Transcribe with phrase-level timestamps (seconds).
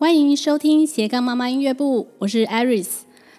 [0.00, 2.86] 欢迎收听斜杠妈妈音乐部，我是 Aris。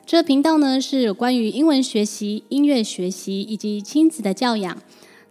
[0.06, 4.78] 这个频道呢是有关于英文学习、音乐学习以及亲子的教养。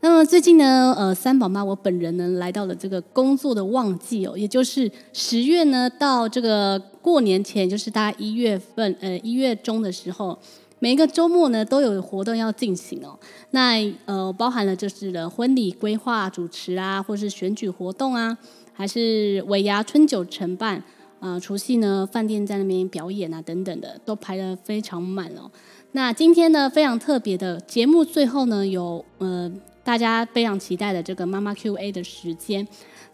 [0.01, 10.39] 那么最近呢，呃，三宝妈我本人呢来到了这个工作的旺季哦，也就是十月呢到这个过年前，就是大概一月份，呃，一月中的时候。
[10.81, 13.19] 每一个周末呢，都有活动要进行哦。
[13.51, 13.77] 那
[14.07, 18.39] 呃，包含了就是的婚礼规划、主持啊，或是选举活动啊，
[18.73, 20.85] 还是尾牙、春酒承办，
[21.21, 25.51] 呃，除夕呢，饭店在那边表演啊，等等的，都排得非常满哦。
[25.93, 29.51] 那今天呢，非常特别的节目，最后呢，有呃，
[29.83, 32.67] 大家非常期待的这个妈妈 Q&A 的时间。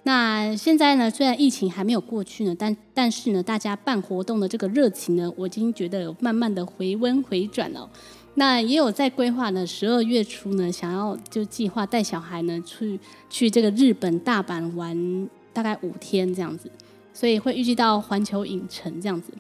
[0.03, 7.89] 那现在呢，虽然疫情还没有过去呢，但但是呢，大家办活动的这个热情呢，我已经觉得有慢慢的回温回转了。
[8.35, 12.99] 那也有在规划呢，十二月初呢，想要就计划带小孩呢去
[13.31, 16.69] 去这个日本大阪玩大概五天这样子，
[17.15, 19.33] 所以会预计到环球影城这样子。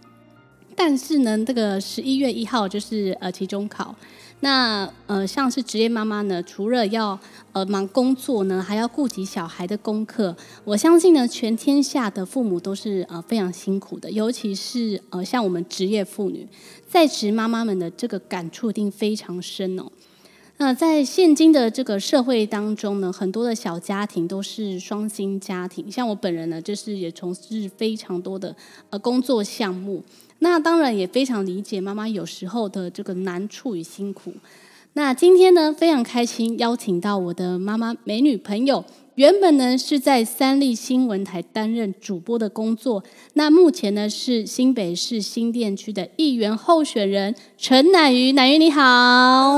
[0.74, 3.94] 但是呢，这个十一月一号就是呃期中考。
[4.40, 7.18] 那呃，像是职业妈妈呢，除了要
[7.52, 10.36] 呃忙工作呢，还要顾及小孩的功课。
[10.64, 16.46] 我相信呢，全天下的父母都是呃非常辛苦的，尤其是呃像我们职业妇女，
[16.86, 19.84] 在职妈妈们的这个感触一定非常深哦。
[20.56, 28.54] 那在现今的这个社会当中呢，很多的小家庭都是双薪家庭，像我本人呢，就是也从事非常多的
[28.90, 30.02] 呃工作项目。
[30.38, 34.32] 那当然也非常理解妈妈有时候的这个难处与辛苦。
[34.92, 38.84] 那今天呢，非常开心邀请到我的妈妈美女朋友。
[39.14, 48.80] 原本呢是在三立新闻台担任主播的工作，那目前呢是新北市新店区的议员候选人陈乃瑜，乃瑜你好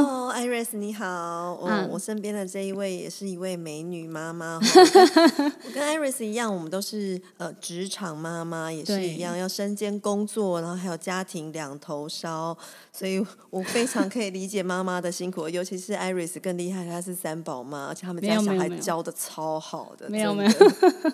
[0.03, 12.55] ，Hello，Iris 你好，我、嗯、我身边的这一位也是一位美女妈妈， 我跟 Iris 一样，我们都是呃职场妈妈，也是一样要身兼工作，然后还有家庭两头烧，
[12.93, 19.46] 所以我非常可以理解妈妈的辛苦，尤其是 Iris 更厉害，她是三宝妈，而且他们家小孩教的超。
[19.47, 20.51] 好好的，没有没有，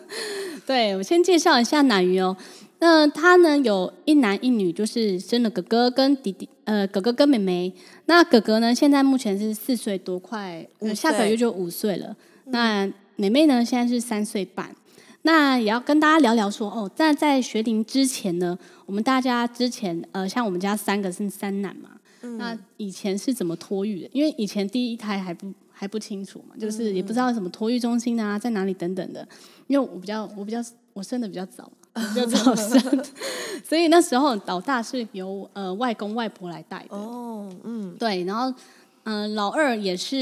[0.67, 2.35] 对，我先介绍一下奶鱼哦。
[2.79, 7.73] 那他呢有一男一女，就是生了哥哥跟弟弟，呃，哥哥跟妹妹。
[8.07, 12.17] 那哥哥呢现在目前是四岁多，快下个月就五岁了。
[12.47, 14.75] 嗯、那妹妹呢现在是三岁半。
[15.23, 21.91] 那也要跟大家聊聊说哦，那在学龄之前呢，我们大家之前呃，像我们家三个是三男嘛，
[22.23, 24.11] 嗯、那以前是怎么托育的？
[24.13, 25.53] 因为以前第一胎还不。
[25.83, 29.27] 还不清楚嘛，就是也不知道什么托育中心啊，在哪里等等的。
[29.67, 30.63] 因为我比较，我比较，
[30.93, 33.05] 我生的比较早，比较早生，
[33.67, 36.97] 所以那时候老大是由呃外公外婆来带的。
[36.97, 38.49] 哦，嗯，对，然后
[39.03, 40.17] 嗯、呃，老二也是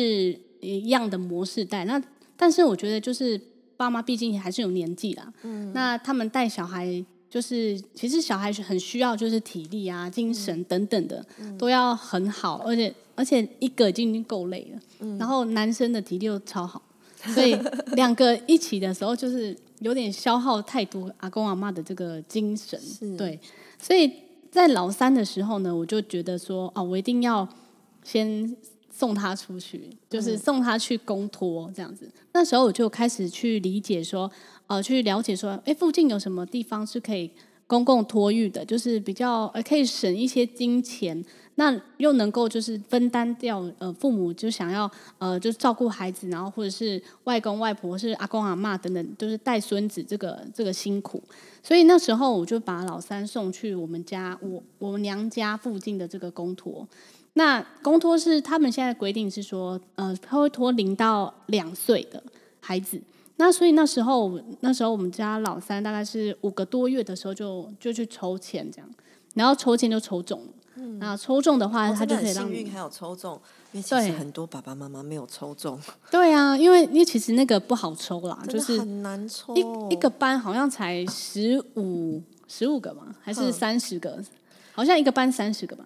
[0.60, 1.84] 一样的模式带。
[1.84, 2.02] 那
[2.38, 3.38] 但是我觉得就是
[3.76, 12.92] 爸妈毕竟还是有年纪啦，嗯，那他们带小孩就是其实小孩是很需要就是体力啊、精神等等的、嗯、都要很好，而且。
[13.16, 16.80] 而且一个已经够累了，嗯、然后男生的体力又超好，
[17.34, 17.54] 所以
[17.92, 23.38] 两个一起的时候就是有点消耗太多阿公阿妈的这个精神，是对。
[23.78, 24.10] 所以
[24.50, 27.46] 在老三的时候呢，我就觉得说，哦，我一定要
[28.02, 28.56] 先
[29.00, 32.04] 送他出去，就是送他去公托这样子。
[32.04, 34.30] 嗯、那时候我就开始去理解说，
[34.66, 37.30] 呃，去了解说，哎，附近有什么地方是可以
[37.66, 41.24] 公共托育的，就是比较呃可以省一些金钱。
[41.56, 51.22] 那又能够就是分担掉呃父母就想要呃就是照顾孩子，然后或者是外公外婆是阿公阿妈等等，就是带孙子这个这个辛苦，
[51.62, 56.86] 所以那时候我就把老三送去我们家我我们娘家附近的这个公托。
[57.34, 62.22] 那公托是他们现在规定是说呃他会托零到两岁的
[62.60, 63.00] 孩子，
[63.36, 68.90] 那所以那时候那时候我们家老三大概是五个多月的时候就就去抽签这样，
[69.34, 70.46] 然后抽签就抽中了。
[70.98, 73.38] 那抽中的话，他就可以让幸运，还有抽中，
[73.72, 75.78] 因为其实很多爸爸妈妈没有抽中。
[76.10, 79.54] 对啊，因为因为其实那个不好抽啦，就是很难抽。
[79.54, 84.22] 一一个班好像才十五十五个嘛，还是三十个？
[84.72, 85.84] 好像一个班三十个吧。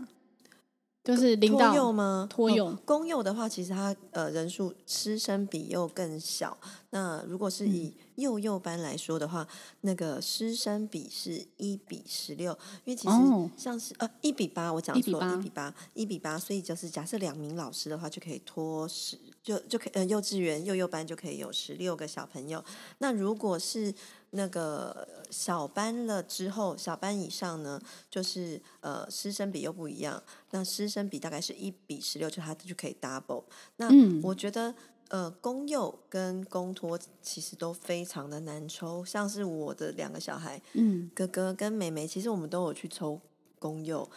[1.05, 2.27] 就是托幼吗？
[2.31, 6.57] 托幼、哦、公幼的话，其实它呃人数师生比又更小。
[6.91, 9.49] 那如果是以幼幼班来说的话，嗯、
[9.83, 12.53] 那个师生比是一比十六，
[12.85, 13.15] 因为其实
[13.55, 22.65] 像是、哦、呃一比八，我讲错，一比八，一比八，所以就是假设两名老师的话，就可以托十，就就可以呃幼稚园幼幼班就可以有十六个小朋友。
[22.99, 23.93] 那如果是
[24.35, 30.23] 那个小班了之后，小班以上呢，就是呃师生比又不一样。
[30.51, 33.45] 那师生比大概是一比十六，就他就可以 double。
[33.77, 33.89] 那
[34.23, 34.71] 我觉得。
[34.71, 34.75] 嗯
[35.11, 43.21] 呃，公幼跟公托其实都非常的难抽，像是我的两个小孩，嗯，哥哥跟妹妹，其实我们都有去抽
[43.59, 44.09] 公幼，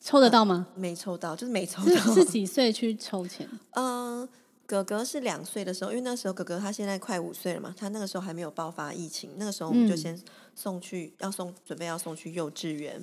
[0.00, 0.66] 抽得到吗？
[0.74, 1.94] 呃、没抽到，就是没抽到。
[2.14, 3.46] 是，是几岁去抽钱？
[3.72, 4.28] 嗯、 呃，
[4.72, 10.18] 哥哥是两岁的时候，因为那时候哥哥他现在快五岁了嘛，他那个时候还没有爆发疫情，那个时候我们就先
[10.54, 12.98] 送去，嗯、要送准备要送去幼稚园，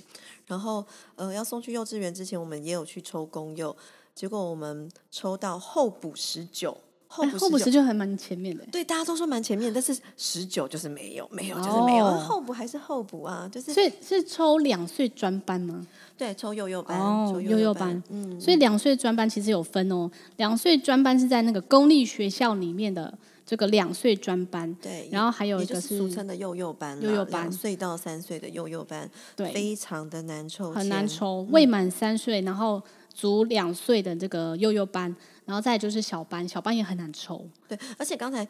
[0.47, 0.83] 然后
[1.15, 3.77] 呃，要送去幼稚园之前，我们也有去抽公幼，
[4.15, 6.75] 结果我们抽到候补十九。
[7.11, 15.85] 候补十九还蛮前面的，对，大家都说蛮前面，但是十九就是没有，没有就是没有，哦、候补还是候补啊，就是所以是抽两岁专班吗？
[16.15, 23.17] 对，抽幼幼班，哦，抽幼幼班，班嗯，所以两岁专班其实有分哦，两岁专班是在那个公立学校里面的
[23.49, 32.79] 这个两岁专班，对，然后还有一个是俗称的幼幼班，幼幼班，两岁到三岁的幼幼班，对，非常的难抽，很难抽，未满三岁，然后
[33.11, 35.15] 足两岁的这个幼幼班。
[35.45, 37.43] 然后再就是小班，小班也很难抽。
[37.67, 38.47] 对，而且刚才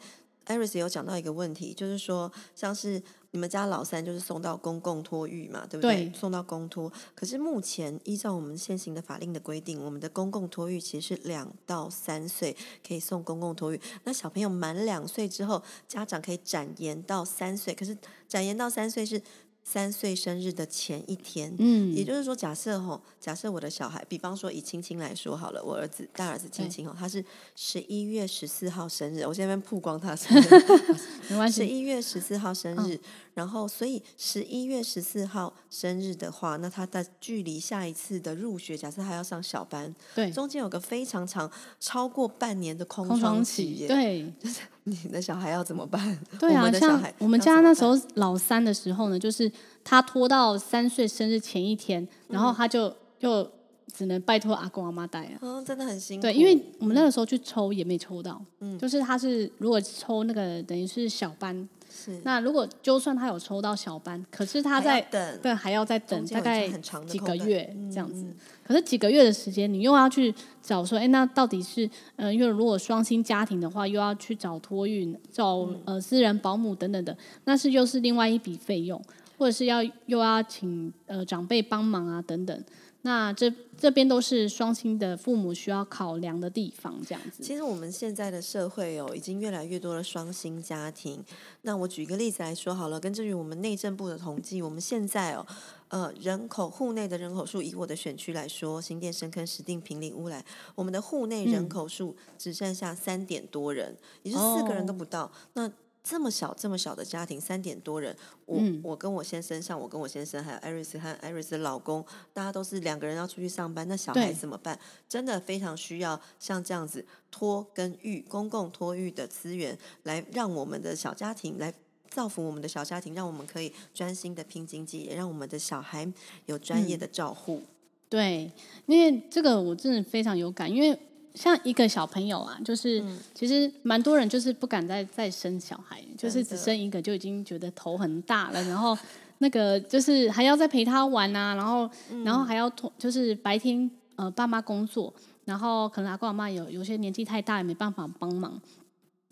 [0.50, 3.00] Iris 有讲到一个问题，就是说，像是
[3.30, 6.06] 你们家老三就是送到公共托育嘛，对不对？
[6.06, 6.92] 对，送到公托。
[7.14, 12.56] 可是目前依照我们现行的法令的规定，我们的公共托育其实是两到三岁
[12.86, 13.80] 可以送公共托育。
[14.02, 17.72] 那小朋友满两岁之后，家长可以展延到三岁。
[17.72, 19.22] 可是展延到三岁是。
[19.62, 27.22] 三岁生日的前一天，嗯，也就是说，假设吼，假设我的小孩，比方说以青青来说好了，我儿子大儿子青青哦，他是
[27.54, 30.48] 十一月十四号生日，我现在曝光他生日，
[31.28, 32.96] 没关系，十一月十四号生日。
[32.96, 32.98] 哦
[33.32, 46.18] 然后，所以十一月十四号生日的话，那他的距离下一次的入学，假设他要上小班，对，中间有个非常长，超过半年的空窗期，对， 就是你的小孩要怎么办？
[46.38, 49.50] 对啊，像我们家那时候老三的时候呢，就是
[49.84, 53.48] 他拖到三岁生日前一天，然后他就就
[53.92, 56.22] 只能拜托阿公阿妈带了，嗯，真的很辛苦。
[56.22, 61.68] 对，因为我们那个时候去抽也没抽到，嗯，就是他是如果抽那个等于是小班。
[61.92, 66.68] 是，那如果就算他有抽到小班，可是他在等，对，还要再等大概
[67.04, 68.22] 几个月这样子。
[68.22, 70.32] 嗯、可是几个月的时间，你又要去
[70.62, 79.02] 找说，哎，那到底是，呃，因为如果双薪家庭的话，又要去找托育、找呃私人保姆等等的，那是又是另外一笔费用，
[79.40, 82.64] 或者是要又要请呃长辈帮忙啊等等。
[83.02, 87.42] 那这这边都是双薪的父母需要考量的地方，这样子。
[87.42, 91.24] 其实我们现在的社会哦，已经越来越多的双薪家庭。
[91.62, 95.46] 那我举一个例子来说好了，根据我们内政部的统计，我们现在哦，
[95.88, 100.44] 呃，人口户内的人口数，以我的选区来说，新店、深坑、石碇、平林、乌来，
[100.74, 105.32] 我们的户内人口数只剩下三点多人，也就四个人都不到。
[105.54, 105.72] 那
[106.10, 114.76] 这么小这么小的家庭，三点多人，我、嗯、我跟我先生，像我跟我先生，还有艾瑞斯和艾瑞斯的老公，大家都是两个人要出去上班，那小孩怎么办？
[115.08, 121.72] 真的非常需要像这样子托跟育公共托育的资源，来让我们的小家庭来
[122.10, 126.12] 造福我们的小家庭，让我们可以专心的拼经济，也让我们的小孩
[126.46, 127.66] 有专业的照护、嗯。
[128.08, 128.52] 对，
[128.86, 130.98] 因为这个我真的非常有感，因为。
[131.34, 138.96] 像一个小朋友啊，就是、嗯、其实蛮多人就是不敢再再生小孩，就是只生一个就已经觉得头很大了，然后
[139.38, 145.12] 那个就是还要再陪他玩啊，然后、嗯、然后还要就是白天呃爸妈工作，
[145.44, 148.60] 然后可能阿公阿妈有有些年纪太大也没办法帮忙，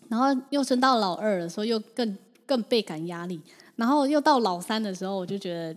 [0.07, 3.39] 然后又生到老二的时候又更更倍感压力，
[3.75, 5.75] 然后又到老三的时候我就觉得。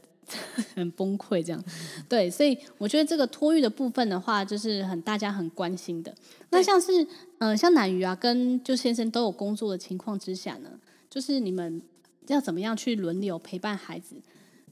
[0.74, 1.64] 很崩溃，这样，
[2.08, 6.14] 对，所以我觉得这个托育的部分的话，就是很大家很关心的。
[6.50, 7.06] 那像是，
[7.38, 10.70] 呃，像乃瑜啊，跟就先生都有工作的情况之下呢，
[11.10, 11.82] 就是你们
[12.28, 14.16] 要怎么样去轮流陪伴孩子？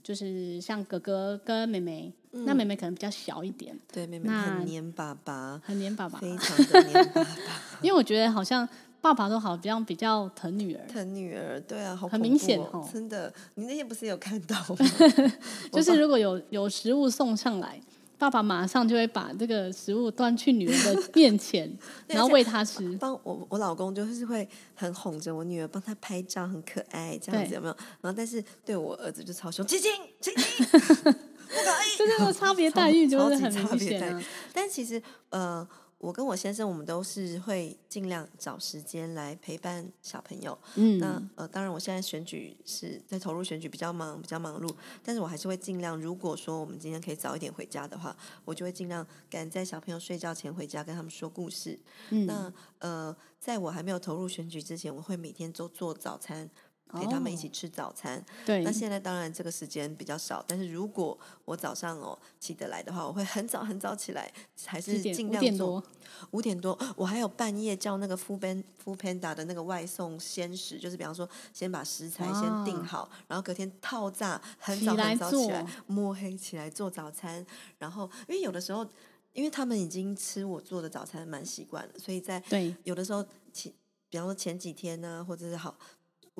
[0.02, 7.30] 就是像哥哥跟妹妹，嗯、那妹妹可能比较小一点，对，妹妹很黏爸爸，很黏爸爸，非常的黏爸爸。
[7.82, 8.68] 因为我觉得好像。
[9.00, 13.32] 爸爸都好像比较疼女儿，疼女儿，对啊，好、哦、很明显哦，真的。
[13.54, 14.76] 你那天不是有看到吗？
[15.72, 17.80] 就是如果有有食物送上来，
[18.18, 21.72] 爸爸马上就会把这个食物端去女儿的面前，
[22.08, 22.94] 然后喂她吃。
[22.98, 27.76] 帮我，我老公就是会很哄着我女儿，帮她拍照，很可爱，这样子有没有？
[28.02, 29.90] 然后但是对我儿子就超凶，亲亲
[30.20, 34.22] 亲亲，不可以， 就那个差别待遇就是很明显、啊。
[34.52, 35.66] 但其实呃。
[36.00, 40.58] 我跟我先生，我们都是会尽量找时间来陪伴小朋友。
[40.76, 44.74] 嗯，那呃，当然，我现在选举是在投入选举，比较忙，比较忙碌。
[45.04, 48.16] 但是我还是会尽量，如果说我们今天可以早一点回家的话，
[48.46, 51.78] 我就会尽量赶在小朋友睡觉前回家，跟他们说故事。
[52.08, 56.48] 嗯，那呃，在我还没有投入选举之前，我会每天都做早餐。
[56.92, 58.18] 陪他们一起吃早餐。
[58.18, 64.32] 哦、对，那现在当然这个时间比较少，但是如果我早上哦起得来的话，我会很早很早起来，
[64.66, 65.82] 还是尽量做。
[66.32, 77.46] 五点多，我还有半夜叫那个 Food Panda 的那个外送鲜食，就是比方说先把食材先订好，然后隔天套炸，很早很早起来摸黑起来做早餐。
[77.78, 78.86] 然后因为有的时候，
[79.32, 82.42] 因为他们已经吃我做的早餐蛮习惯了，所以在
[82.84, 83.72] 有的时候前，
[84.10, 85.78] 比方说前几天呢，或者是好。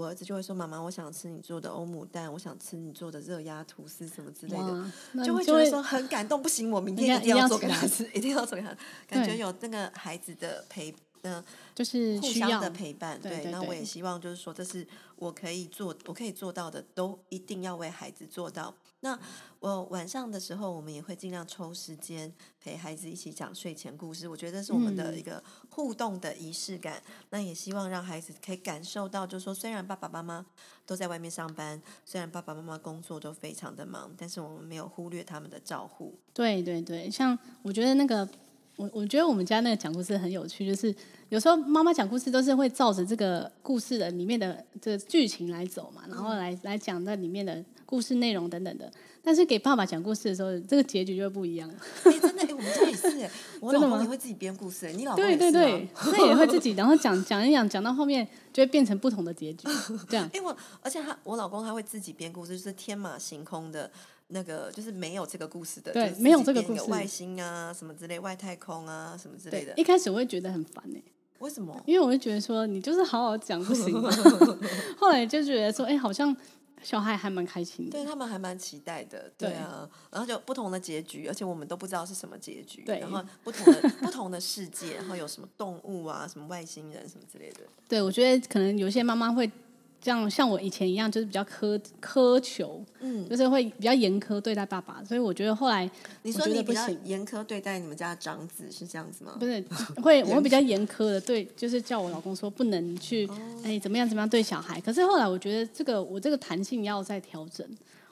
[0.00, 6.40] 我儿子就会说：“妈妈，我想吃你做的欧姆蛋，我想吃你做的热压吐司什么之类的，就，就会觉得说很感动。
[6.40, 8.74] 不行，我明天一定要做给他吃，一定要做给他。
[9.06, 11.42] 感觉有那个孩子的陪，嗯，
[11.74, 13.20] 就是互相的陪伴。
[13.20, 14.86] 对，那我也希望就是说，这是
[15.16, 19.18] 我可以做，我可以做到的，都一定要为孩子做到。”那
[19.60, 24.28] 我晚上的时候，我们也会尽量抽时间陪孩子一起讲睡前故事。
[24.28, 27.02] 我觉得是我们的一个互动的仪式感。
[27.06, 30.44] 嗯、那也希望让孩子可以感受到，就是说，虽然爸爸妈妈
[30.84, 36.14] 都在外面上班，虽然爸爸妈妈工作都非常的忙，但是我们没有忽略他们的照顾。
[36.34, 38.28] 对对对，像我觉得那个，
[38.76, 40.94] 我我觉得我们家那个讲故事很有趣，就是
[41.28, 47.64] 有时候妈妈讲故事都是会照着这个故事的里面的这个剧情来走嘛，然后来来讲那里面的。
[47.90, 48.88] 故事内容等等的，
[49.20, 51.74] 但是给爸爸讲故事的时候，这个结局就会不一样了。
[52.04, 53.28] 哎、欸，真的，哎、欸，我们家也是，哎，
[53.60, 59.66] 我老公也会自己编故事，你老公也是对对对，他也会自己，然后讲讲一讲，讲到后面就会变成不同的结局，
[60.08, 60.30] 这样。
[60.32, 63.90] 因为、我、而且他，我老公他会自己编故事，就是天马行空的
[64.30, 69.72] 那个，就是没有这个故事的，对，没有这个故事，外星啊什么之类，外太空啊什么之类的。
[69.76, 71.02] 一开始我会觉得很烦哎，
[71.38, 71.80] 为什么？
[71.86, 74.10] 因为我会觉得说你就是好好讲不行吗？
[74.98, 76.36] 后来就觉得说，哎、欸，好像。
[76.82, 87.60] 小孩还蛮开心的，对他们还蛮期待的，对啊，对，然后就不同的结局，而且我们都不知道是什么结局，对，然后不同的不同的世界，然后有什么动物啊，什么外星人什么之类的。
[87.86, 89.52] 对，我觉得可能有些妈妈会。
[90.00, 95.88] 这样像我以前一样，就是比较苛苛求，嗯，就是会比较严苛对待爸爸，所以我觉得后来
[96.22, 99.36] 你说你比较严苛对待你们家的长子是这样子吗？
[99.38, 99.62] 不是，
[100.02, 103.28] 会 我会比较严苛的对，就是叫我老公说不能去，
[103.62, 104.80] 哎，怎么样怎么样对小孩。
[104.80, 107.66] 可是后来我觉得这个我这个弹性要再调整。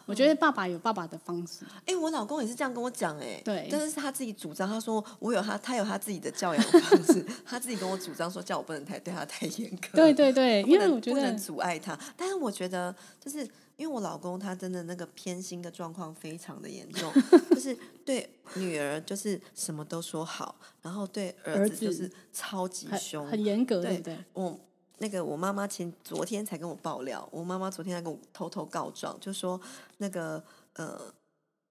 [0.09, 1.67] 我觉得爸爸有爸爸的方式。
[1.81, 9.89] 哎、欸，我老公也是这样跟我讲，哎，对，但是是他自己主张，他说我有他，他有他自己的教养方式， 他自己跟我主张说，叫我不能太对他太严格。
[9.93, 11.99] 对对对，因为我觉得不能阻碍他。
[12.17, 13.41] 但是我觉得，就是
[13.77, 17.13] 因为我老公他真的那个偏心的状况非常的严重，
[17.51, 24.19] 就是对女儿就是什么都说好，然后对儿子就是超级凶，很严格，对不对？
[24.33, 24.59] 我。
[24.99, 29.61] 那个我妈妈前昨天才跟我爆料，我妈妈昨天还跟我偷偷告状，就说
[29.99, 30.43] 那个
[30.75, 31.01] 呃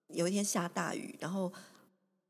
[0.08, 1.52] 有一天下大雨，然后。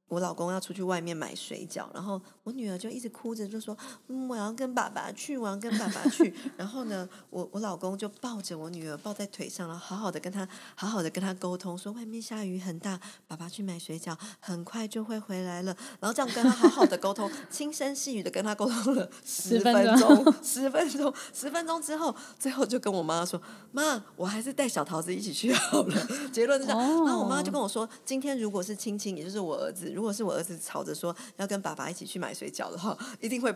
[0.08, 6.34] 我老公要出去外面买水饺，然后我女儿就一直哭着就说：“嗯，我要跟爸爸去，我要跟爸爸去。
[6.56, 12.98] ”然后呢，我我老公就抱着我女儿抱在腿上，然后好好的跟她好好的跟她沟通，说外面下雨很大，
[13.28, 15.76] 爸爸去买水饺，很快就会回来了。
[16.00, 23.42] 然后这样跟她好好的沟通， 轻声细语的跟她沟通了十分钟，十分钟，十分钟之后，最后就跟我妈说
[23.74, 26.80] ：“妈，我还是带小桃子一起去好了。”结论是这样。
[26.80, 33.52] 然后我妈就跟我说：“今天如果是亲亲，也就是我儿子。”如果是我儿子吵着说要跟爸爸一起去买水饺的话，一定会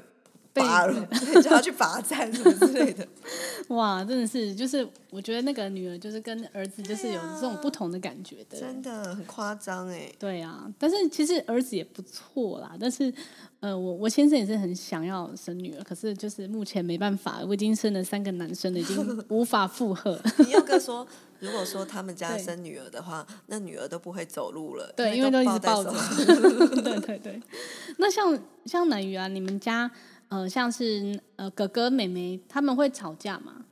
[0.56, 1.08] 罚了，
[1.44, 3.08] 叫他去罚站什么之类的。
[3.70, 10.12] 哇，真的是，就是我觉得那个女儿就是跟儿子就是有这种不同的感觉的，真的很夸张哎。
[10.18, 12.76] 对啊，但是其实儿子也不错啦。
[12.80, 13.14] 但是
[13.60, 20.20] 呃，我我先生也是很想要生女儿，可是就是目前没办法，我已经生了三个男生了，已经无法负荷。
[20.44, 21.08] 你又哥说。
[21.42, 24.94] 如果说他们家生女儿的话，那女儿都不会走路了。
[24.96, 25.92] 对，因为都一直抱着。
[26.82, 27.42] 对对对。
[27.98, 29.90] 那像像南鱼啊，你们家
[30.30, 33.66] 呃，像是呃哥哥妹妹，他们会吵架吗？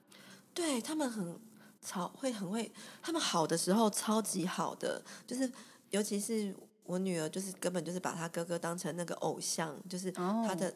[0.53, 1.39] 对他们很
[1.79, 2.71] 吵，会很会。
[3.03, 5.49] 他们好的时候超级好的，就是
[5.91, 10.65] 尤其是我女儿，就是根本就是把她哥哥当成那个偶像，就是她的。
[10.65, 10.75] Oh.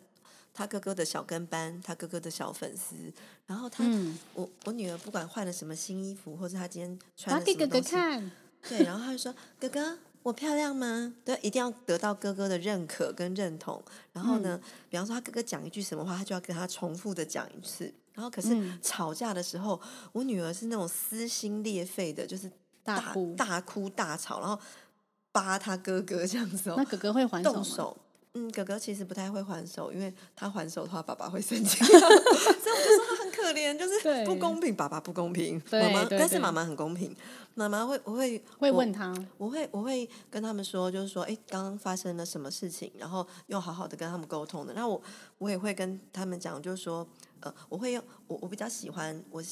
[0.54, 2.96] 他哥哥的小跟班，他哥哥的小粉丝，
[3.48, 8.32] 然后他，嗯、我我女儿不管换了什么新衣服，或者她今天穿了什么东西，给哥哥看，
[8.70, 13.84] 对，然后他就说：“哥哥，我漂亮吗？”对，一定要得到哥哥的认可跟认同。
[14.12, 17.92] 然后呢，嗯、比方说他哥哥讲一句什么话，他就要跟他重复的讲一次。
[18.14, 22.48] 然后可是吵架的时候，嗯、我女儿是那种撕心裂肺的，就是
[22.84, 24.58] 大，大哭大哭大吵，然后
[25.32, 26.76] 扒他哥哥这样子哦。
[26.78, 27.52] 那哥哥会还手？
[27.52, 27.98] 动手
[28.36, 37.16] 嗯，哥哥其实不太会还手，因为他还手的话，爸爸会生气， 所以我就说他很可怜，就是不公平，爸爸不公平，妈妈，但是妈妈很公平，
[37.54, 45.00] 妈妈会我会会问他，我会我会跟他们说，就是说，哎，刚刚发生了什么事情，然后又好好的跟他们沟通的，那我
[45.38, 47.08] 我也会跟他们讲，就是说，
[47.42, 49.44] 呃，我会用我我比较喜欢我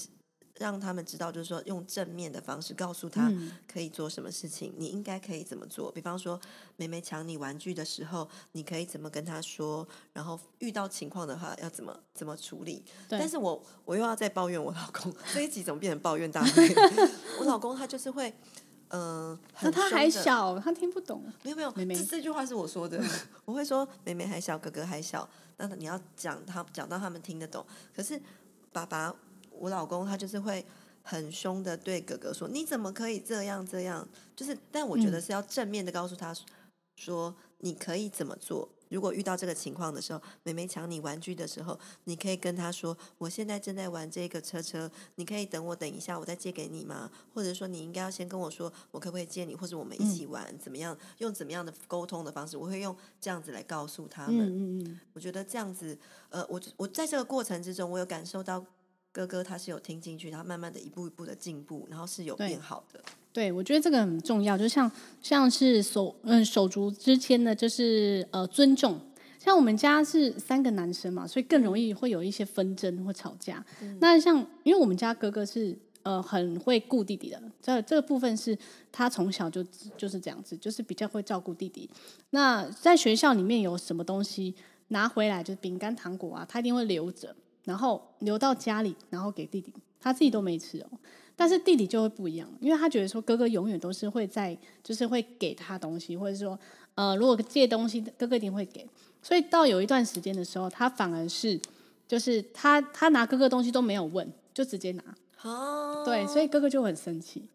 [0.61, 3.31] 让他们知道，就是说用正面的方式告诉他
[3.67, 5.91] 可以做什么事情，嗯、你应该可以怎么做。
[5.91, 6.39] 比方说，
[6.77, 9.85] 妹妹抢你玩具的时候，你可以怎么跟她说？
[10.13, 12.83] 然后遇到情况的话，要怎么怎么处理？
[13.09, 16.75] 但是我我又要再抱怨我老公， 这一集怎么变成抱怨大会？
[17.41, 18.29] 我老公他就是会，
[18.89, 21.23] 嗯、呃，那他还小，他听不懂。
[21.41, 23.03] 没有没有，妹妹这这句话是我说的，
[23.45, 25.27] 我会说妹妹还小，哥哥还小，
[25.57, 27.65] 那你要讲他讲到他们听得懂。
[27.95, 28.21] 可是
[28.71, 29.15] 爸爸。
[29.61, 30.65] 我老公他就是会
[31.03, 36.35] 很凶的对哥哥说：“你怎么可以这样这样？”就是，但我觉得是要正面的告诉他
[36.95, 38.67] 说：“你可以怎么做？
[38.89, 50.97] 如果遇到这个情况的时候，妹妹抢你玩具的时候，你可以跟他说：‘我现在正在玩这个车车，你可以等我等一下，我再借给你吗？’或者说你应该要先跟我说，我可不可以借你，或者我们一起玩，怎么样？
[51.19, 52.57] 用怎么样的沟通的方式？
[52.57, 54.47] 我会用这样子来告诉他们。
[54.49, 55.97] 嗯嗯，我觉得这样子，
[56.29, 58.63] 呃，我我在这个过程之中，我有感受到。”
[59.11, 62.99] 哥哥他是有听进去，他慢慢的一步一步的进步，然后是有变好的。
[63.33, 64.89] 对，对我觉得这个很重要，就像
[65.21, 68.99] 像是手嗯手足之间的就是呃尊重。
[69.37, 73.65] 像我们家是三个男生嘛，所以更容易会有一些纷争或吵架。
[73.81, 78.55] 嗯、那像因为我们家哥哥是呃很会顾弟弟的，这这个部分是
[78.91, 79.63] 他从小就
[79.97, 81.89] 就是这样子，就是比较会照顾弟弟。
[82.29, 84.53] 那在学校里面有什么东西
[84.89, 87.35] 拿回来，就是饼干糖果啊，他一定会留着。
[87.63, 90.87] 然后留到家里，然后给弟弟，他自己都没吃哦。
[91.35, 96.59] 但是弟弟就会不一样，因为他觉得说哥哥永远都是会在，就是会给他东西，或者说，
[96.93, 98.87] 呃，如果借东西，哥哥一定会给。
[99.23, 101.59] 所以到有一段时间的时候，他反而是，
[102.07, 105.03] 就是他他拿哥哥东西都没有问，就直接拿。
[105.41, 106.03] 哦。
[106.05, 107.47] 对，所以哥哥就很生气。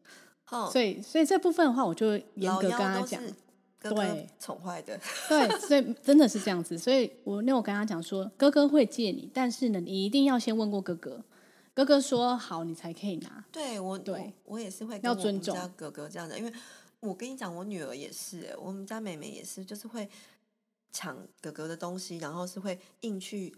[0.50, 0.68] 哦。
[0.72, 3.22] 所以所以这部分的话，我就严格跟他讲。
[3.94, 6.76] 对，宠坏的， 对，所以真的是这样子。
[6.78, 11.24] 所以我那我跟他讲说，哥哥会借你，但是呢，你一定要先问过哥哥，
[11.74, 13.44] 哥哥说好，你才可以拿。
[13.52, 16.52] 对我，对我，我也是会跟我们家哥哥这样的，因为
[17.00, 20.08] 我跟你讲，我女儿也是，我们家妹妹也是，就是会
[20.92, 23.50] 抢哥哥的东西，然后是会硬去，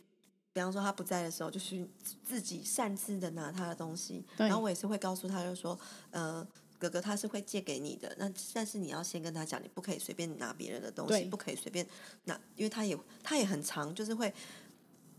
[0.52, 1.88] 比方说他不在的时候，就是
[2.24, 5.78] 自己擅自的拿他的东西，然后我也是会告诉他，就说，
[6.10, 6.46] 呃。
[6.78, 11.86] 哥哥他是会借给你的，那但是你要先跟他讲，你不可以随便拿别人的东西，不可以随便
[12.24, 14.32] 拿，因为他也他也很常，就是会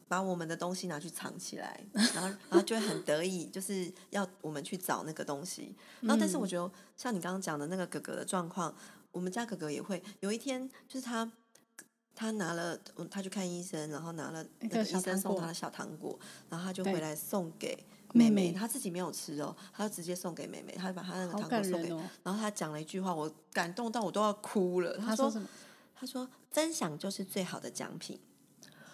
[0.08, 1.84] 把我们的东西拿去藏起来，
[2.16, 5.76] 然后然后就会很得意，就是要我们去找那个东西。
[6.02, 8.74] 然后但是我觉得像你刚刚讲的那个哥哥的状况，
[9.12, 11.30] 我们家哥哥也会有一天，就是他
[12.16, 12.80] 他拿了
[13.12, 16.18] 他去看医生，然后拿了那个医生送他的小糖果，
[16.50, 17.78] 然后他就回来送给。
[18.14, 21.92] 妹妹，她自己没有吃哦，她就直接送给妹妹，她就把她那个糖果送给。
[21.92, 24.98] 哦、然后她讲了一句话，我感动到我都要哭了。
[24.98, 25.32] 她说
[25.96, 28.20] ：“她说，说分享就是最好的奖品。”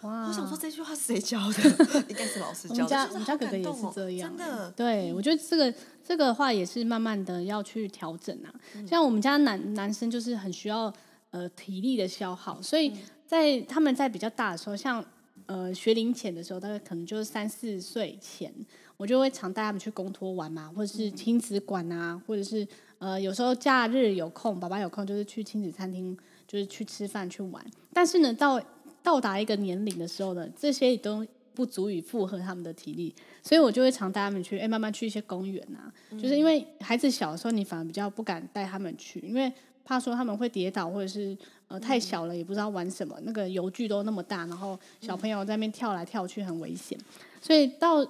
[0.02, 0.28] 哇！
[0.28, 2.04] 我想说这句话是谁教的？
[2.08, 2.82] 应该是老师教的。
[2.84, 4.70] 我们家、哦、我们家哥哥也是这样，真的。
[4.72, 5.74] 对，我觉得这个
[6.04, 8.52] 这个话也是慢慢的要去调整啊。
[8.74, 10.92] 嗯、像我们家男男生就是很需要
[11.30, 12.94] 呃体力的消耗，所以
[13.26, 15.02] 在他们在比较大的时候，像
[15.46, 18.52] 呃学龄前的时候，大概可能就是三四岁前。
[18.98, 22.66] 我就会常带他们去公托玩嘛，或者是亲子馆啊，或者是
[22.98, 26.16] 呃有时候假日有空，爸爸有空就是去亲子餐厅，
[26.48, 27.62] 就是去吃饭去玩。
[27.92, 28.58] 但是呢，到
[29.02, 39.52] 到达一个年龄的时候呢，这些也都不足以负荷他们的体力，所以我就会常带他们去，哎，慢慢去一些公园啊，就是因为孩子小的时候，你反而比较不敢带他们去，因为
[39.84, 41.36] 怕说他们会跌倒，或者是
[41.68, 46.98] 呃太小了也不知道玩什么，那个游具都那么大，然后小朋友在那边跳来跳去很危险，
[47.40, 48.06] 所以到。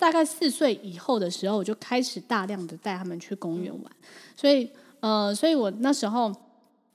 [0.00, 3.92] 大概四岁以后的时候，我就开始大量的带他们去公园玩，
[4.34, 4.66] 所以
[5.00, 6.34] 呃，所以我那时候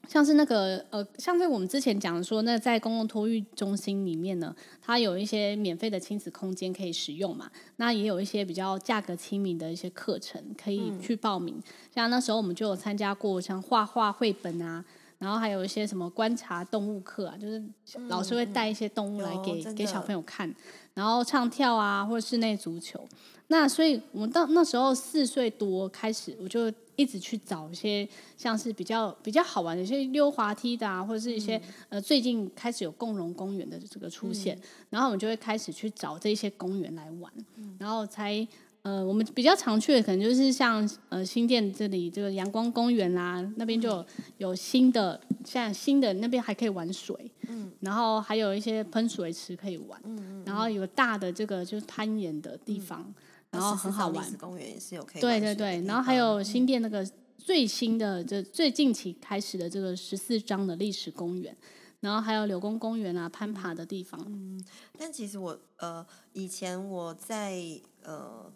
[0.08, 4.52] 像是那个呃，像是我们之前讲的说，那在公共托育中心里面呢，
[4.82, 11.62] 它有一些免费的亲子空间可以使用嘛，那也有一些比较价格亲民的一些课程可以去报名，
[11.94, 14.84] 像那时候我们就有参加过像画画绘本啊。
[15.18, 17.62] 然后还有一些什么观察动物课啊，就是
[18.08, 20.54] 老师会带一些动物来给、嗯、给小朋友看，
[20.94, 23.02] 然后唱跳啊，或者室内足球。
[23.48, 38.46] 那所以我们到那时候四岁多开始，我就一直去找一些像是比较比较好玩的一些溜滑梯的啊，或者是一些、嗯、呃最近开始有共融公园的这个出现，嗯、然后我们就会开始去找这些公园来玩，嗯、然后才。
[38.86, 44.06] 呃，我们比较常去的可能就是像呃新店这里这个阳光公园啦、啊，那边就
[44.38, 53.14] 有，新的，像新的那边还可以玩水，嗯，然后还有一些喷水池可以玩，嗯，嗯，然后有大的这个就是攀岩的地方，嗯、
[53.50, 54.32] 然后很好玩。
[54.34, 57.04] 公园也是有可以对对对，然后还有新店那个
[57.36, 61.56] 最新的这最近期开始的这个十四章的历史公园，
[61.98, 64.24] 然后还有柳公公园啊攀爬的地方。
[64.28, 64.64] 嗯，
[64.96, 67.60] 但其实我呃以前我在
[68.04, 68.48] 呃。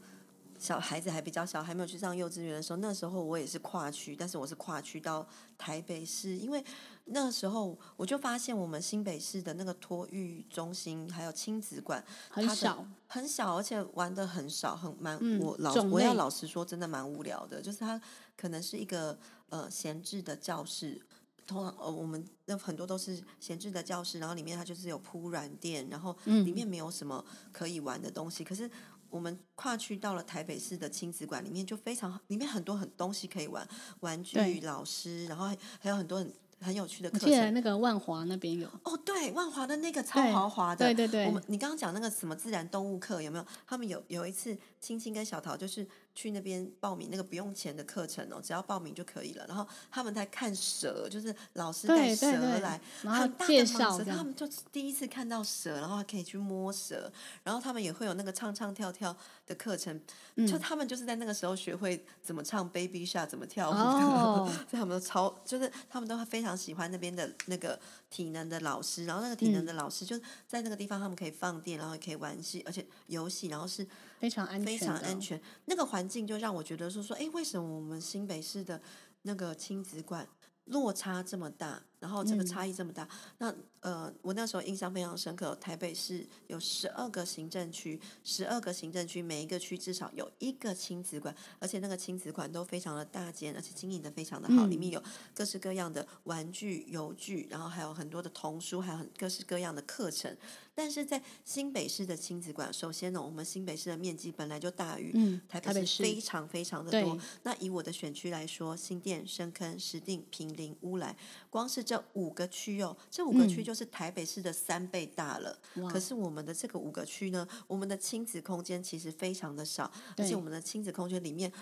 [0.61, 6.63] 小孩子还比较小，还没有去上幼稚园的时候，那时候我也是跨区，但是我是跨区到台北市，因为
[7.07, 17.99] 那时候我就发现我们新北市的那个托育中心还有亲子馆很小，很小，而且玩的很少，很蛮、嗯、我老我要老实说，真的蛮无聊的，就是它
[18.37, 19.19] 可能是一个
[19.49, 21.01] 呃闲置的教室。
[21.47, 28.45] 通常呃，我们那很多都是闲置的教室，然后里面它就是有铺软垫，然后里面没有什么可以玩的东西。
[28.45, 28.71] 嗯、可是
[29.11, 33.67] 我们跨区到了台北市的亲子馆里面，就非常里面很多很东西可以玩，
[34.01, 36.33] 玩具、老师，然后还还有很多很。
[36.63, 41.25] 很有趣的课程，记得那个万华那边有哦，对，万华的那个超豪华的，对对对。
[41.25, 43.47] 我们你刚刚讲那个什么自然动物课有没有？
[43.67, 49.45] 他们有有一次，青青跟小桃就是去那边报名那个不用钱的课程哦，只要报名就可以了。
[49.47, 57.13] 然后他们在看蛇，就是老师带蛇来，对对对，然后很大的介绍，他们就第一次看到蛇，然后还可以去摸蛇。
[57.43, 59.17] 然后他们也会有那个唱唱跳跳
[59.47, 60.01] 的课程，
[60.37, 63.81] 嗯、就他们就是在那个时候学会怎么唱 Baby Shark，怎么跳舞的。
[63.81, 67.31] 哦、 所以他们都超，就是他们都非常喜欢那边的。
[67.47, 67.79] 那个
[68.11, 70.17] 体能的老师，然后那个体能的老师就
[70.47, 73.85] 在那个地方，他们可以放电，然后也可以玩戏，而且游戏，然后是
[74.19, 75.41] 非常安全，非常安全。
[75.67, 78.81] 那个环境就让我觉得说说，哎，为什么我们新北市的
[79.23, 80.29] 那个亲子馆
[80.65, 81.83] 落差这么大？
[82.01, 83.09] 然后这个差异这么大，嗯、
[83.39, 83.55] 那
[83.91, 85.55] 呃，我那时候印象非常深刻。
[85.61, 95.03] 台北市有十二个行政区，十二个行政区，每一个区至少有一个亲子馆，而且那个亲子馆都非常的大间，而且经营的非常的好，嗯、里面有
[95.35, 100.35] 各式各样的玩具、游具，然后还有很多的童书，还有很各式各样的课程。
[100.75, 105.13] 但是在新北市的亲子馆，首先呢，我们新北市的面积本来就大于
[105.47, 107.19] 台北市非常非常的多。
[107.43, 111.15] 那以我的选区来说，新店、深坑、石碇、平林、乌来，
[111.51, 115.59] 光是这五个区哦，这五个区就是台北市的三倍大了。
[115.75, 121.53] 嗯、可是我们的这个五个区呢，我们的亲子空间其实非常的少，而且我们的亲子空间里面，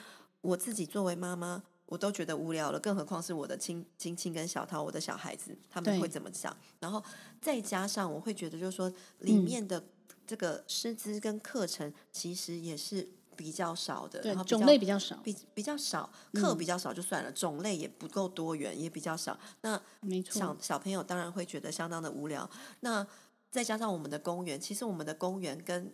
[0.42, 6.54] 我自己作为妈妈，我都觉得无聊了，更何况是我的亲亲亲跟小涛，我的小孩子，他们会怎么想？
[6.78, 7.02] 然后
[7.40, 9.82] 再加上我会觉得，就是说里面的
[10.26, 13.08] 这个师资跟课程，其实也是。
[13.38, 19.38] 比较少的，然后种类比较少，比比较少，课比较少就算了，嗯、种类也不够多元，也比较少。
[19.60, 22.50] 那没错，小小朋友当然会觉得相当的无聊。
[22.80, 23.06] 那
[23.48, 25.92] 再加上我们的公园，其实我们的公园跟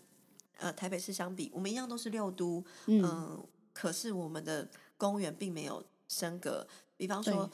[0.57, 6.67] 呃台北市相比，我们一样都是六都，嗯、呃，可是我们的公园并没有升格。
[6.97, 7.51] 比方说，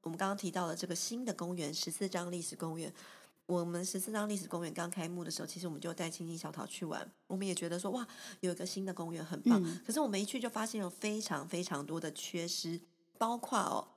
[0.00, 2.90] 我们刚刚提到的这个新的公园——十四张历史公园。
[3.48, 7.10] 我们十四张历史公园刚开幕的时候，其实我们就带青青小桃去玩。
[7.26, 8.06] 我们也觉得说，哇，
[8.40, 9.58] 有一个新的公园很棒。
[9.64, 12.78] 嗯、可是我们一去就发现有非常非常多的缺失，
[13.16, 13.88] 包括哦，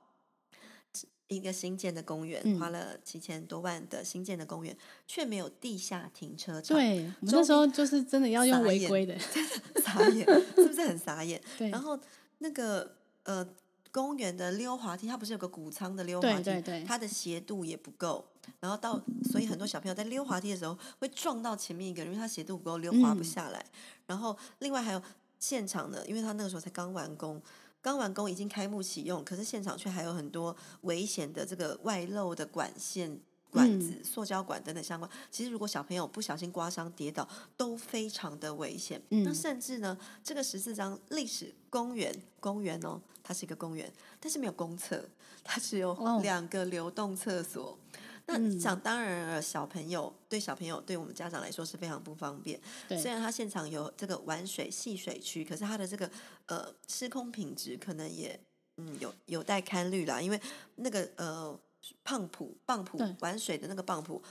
[1.28, 4.74] 一个新建的公园，嗯、花了七千多万的新建的公园，
[5.06, 6.74] 却没有地下停车场。
[6.74, 9.18] 对，我们那时候就是真的要用违规的，
[9.84, 11.38] 傻眼，傻眼是不是很傻眼？
[11.58, 11.68] 对。
[11.68, 12.00] 然后
[12.38, 13.46] 那个呃。
[13.94, 16.42] 公园的溜滑梯，它不是有个谷仓的溜滑梯？
[16.42, 18.26] 对对对，它的斜度也不够，
[18.60, 19.00] 然后到，
[19.30, 23.58] 所以很多小朋友在溜滑梯的时候会撞到前面一个人，因为他斜度不够，溜滑不下来。
[23.58, 23.72] 嗯、
[24.06, 25.02] 然后另外还有
[25.38, 27.40] 现场的，因为他那个时候才刚完工，
[27.80, 33.20] 刚完工已经开幕启用，可是现场却还有很多危险的这个外露的管线。
[33.52, 38.98] 管子、塑胶管等等相关，其实如果小朋友不小心刮伤、跌倒，都非常的危险。
[39.10, 45.06] 嗯、那甚至呢，这个十四张历史公园，公园哦，它是一个公园，但是没有公厕，
[45.44, 47.72] 它只有两个流动厕所。
[47.72, 47.78] 哦、
[48.26, 52.60] 那想当然了，小朋友对小朋友对我们家长来说是非常不方便。
[52.88, 56.10] 虽然它现场有这个玩水戏水区，可是它的这个
[56.46, 58.38] 呃施工品质可能也
[58.76, 60.40] 嗯有有待堪虑啦，因为
[60.76, 61.58] 那个呃。
[62.04, 64.22] 胖普棒浦玩水的那个棒浦，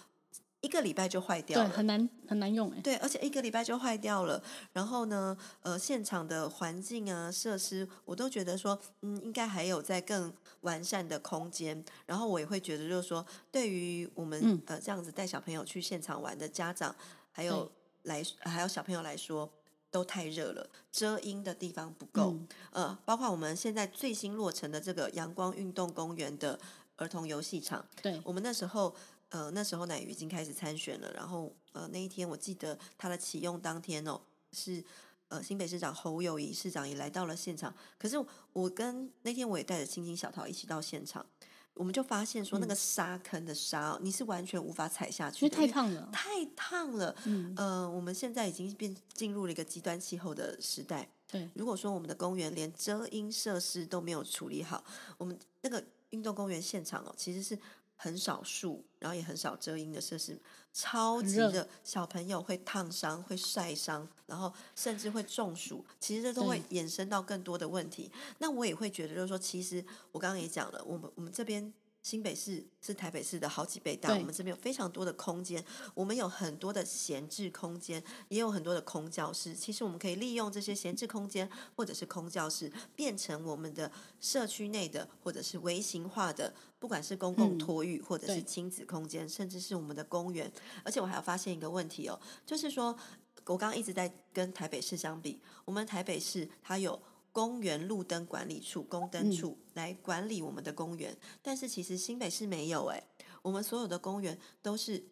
[0.61, 2.79] 一个礼拜就坏掉了，对，很难很难用哎。
[2.81, 4.41] 对，而且一个礼拜就坏掉了。
[4.71, 11.83] 然后呢，呃，现场的环境啊、设施，我都觉得说，嗯，应该还有在更完善的空间。
[12.05, 16.95] 然后我也会觉得，就是说，对于我们、嗯、呃这样子带小朋友去现场玩的家长，
[17.31, 17.71] 还有
[18.03, 19.51] 来还有小朋友来说，
[19.89, 22.33] 都太热了，遮阴的地方不够。
[22.73, 26.59] 嗯、呃，包括我们现在最新落成的这个阳光运动公园的。
[26.97, 28.93] 儿童游戏场，对，我们那时候，
[29.31, 34.19] 呃，那时候奶鱼已经开始参选了，然后，呃，那一天我记得他的启用当天哦，
[34.51, 34.83] 是
[35.29, 38.17] 呃新北市长侯友谊市长也来到了现场，可是
[38.51, 41.25] 我跟那天我也带着青青小桃一起到现场，
[41.73, 54.83] 我们就发现说那个沙坑的沙，嗯、你是完全无法踩下去的，因为太烫了，太烫了，嗯，呃，我们现在已经变进入了一个极端气候的时代，对，如果说我们的公园连遮阴设施都没有处理好，
[55.17, 55.81] 我们那个。
[56.11, 57.57] 运动公园现场哦，其实是
[58.03, 60.35] 很少树，然后也很少遮阴的设施，
[60.73, 68.11] 超级热，小朋友会烫伤、会晒伤，然后甚至会中暑，其实这都会衍生到更多的问题。
[68.39, 71.71] 那我也会觉得，就是说，其实我刚刚也讲了，我们我们这边。
[72.03, 79.53] 新北市是台北市的好几倍大，我们这边有非常多的空间，我们有很多的闲置空间，也有很多的空教室。
[79.53, 90.51] 其实我们可以利用这些闲置空间或者是空教室，变成我们的社区内的或者是微型化的，不管是公共托育或者是亲子空间，嗯、甚至是我们的公园。
[90.83, 92.97] 而且我还要发现一个问题哦，就是说
[93.45, 96.99] 我刚刚一直在跟台北市相比，我们台北市它有。
[97.31, 103.03] 公园路灯管理处、公灯处来管理我们的公园，嗯、但是其实新北市没有哎，
[103.41, 105.09] 我们所有的公园都是。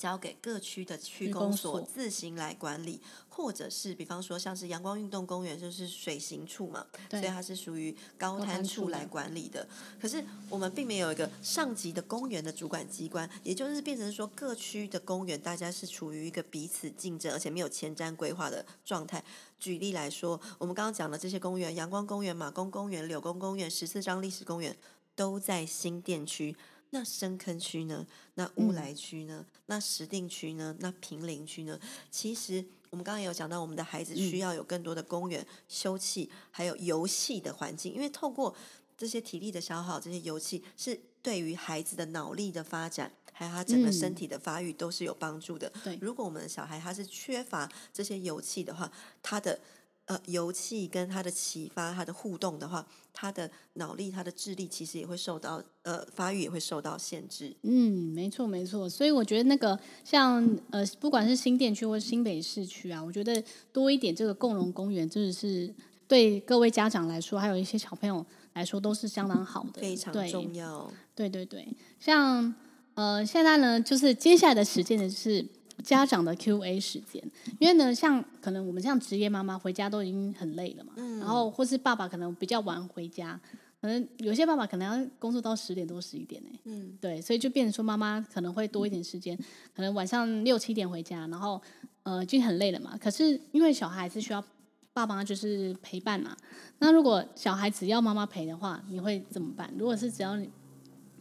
[0.00, 9.68] 交给各区的区公所自行来管理，或者是比方说像是阳光运动公园，就是水行处嘛，所以它是属于高滩处来管理的。
[10.00, 19.22] 可是我们并没有一个上级的公园的主管机关，也就是变成说各区的公园大家是处于一个彼此竞争，而且没有前瞻规划的状态。
[19.58, 24.74] 举例来说，我们刚刚讲的这些公园，阳光公园、马公公园、柳公公园、十四张历史公园，
[25.14, 26.56] 都在新店区。
[26.90, 28.06] 那深坑区呢？
[28.34, 29.44] 那乌来区呢？
[29.46, 30.74] 嗯、那石定区呢？
[30.80, 31.78] 那平林区呢？
[32.10, 38.54] 其实我们刚刚也有讲到，我们的孩子需要有更多的公园、休憩，还有游戏的环境，因为透过
[38.98, 45.72] 这些体力的消耗，这些游戏是对于孩子的脑力的发展，还有他整个身体的发育都是有帮助的。
[45.84, 48.90] 对、嗯，如果我们的小孩他是缺乏这些游戏的话，
[49.22, 49.60] 他的。
[50.06, 57.54] 呃，游戏跟他的启发、他的互动的话，他的脑力、他的智力其实也会受到呃发育也会受到限制。
[57.62, 58.88] 嗯，没错没错。
[58.90, 63.40] 所以我觉得那个像呃，不管是新店区或是新北市区啊，我觉得
[63.72, 65.72] 多一点这个共融公园，真的是
[66.08, 70.92] 对各位家长来说，还有一些小朋友来说，都是相当好的， 非常重要。
[71.14, 71.68] 对对对，
[72.00, 72.52] 像
[72.94, 75.46] 呃，现在呢，就是接下来的时间呢，就是。
[75.82, 77.22] 家长的 Q&A 时间，
[77.58, 83.38] 因为呢，像可能我们像职业妈妈回家都已经很累了嘛，嗯、然后或是爸爸可能比较晚回家，
[83.80, 89.36] 可能有些爸爸可能要工作到十点多十一点呢，嗯，对，所以就变成说妈妈可能会多一点时间，
[89.74, 91.60] 可能晚上六七点回家，然后
[92.02, 92.96] 呃就很累了嘛。
[93.00, 94.44] 可是因为小孩是需要
[94.92, 96.36] 爸妈就是陪伴嘛，
[96.78, 99.72] 那如果小孩只要妈妈陪的话，你会怎么办？
[99.78, 100.50] 如果是只要你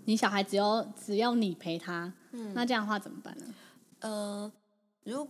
[0.05, 3.45] 你小孩只要只要你陪他，嗯、那这样的话怎么办呢？
[3.99, 4.51] 呃，
[5.03, 5.27] 如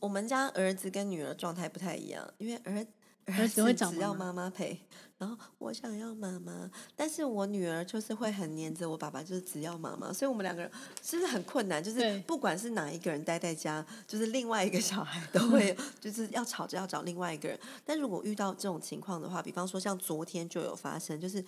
[0.00, 2.86] 我们家儿子跟女儿状态不太一样，因为儿
[3.26, 4.78] 儿子会只要妈妈陪，
[5.16, 10.70] 然后我想要妈妈，但是我女儿就是会很黏着我爸爸，就是只要妈妈，所以我们两个人
[11.02, 11.82] 是不是很困难？
[11.82, 17.58] 就是不管是哪一个人待在家，就是另外一个小孩都会 就是要吵着要找另外一个人。
[17.86, 21.42] 但如果遇到这种情况的话，比方说像昨天就有发生，就是。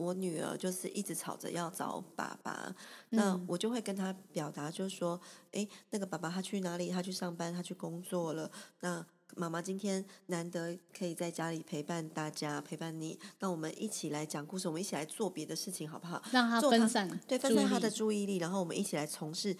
[0.00, 2.74] 我女儿就是一直吵着要找爸爸，
[3.10, 5.20] 那我就会跟她表达，就是说，
[5.52, 6.88] 哎，那个爸爸他去哪里？
[6.88, 8.50] 他去上班，他去工作了。
[8.80, 9.04] 那
[9.36, 13.18] 妈妈今天难得可以在家里陪伴大家，陪伴你。
[13.40, 16.22] 那我们一起来讲故事，我们一起来做别的事情，好不好？
[16.32, 19.54] 让他分散，对，分散他的注意力，然后我们一起来从事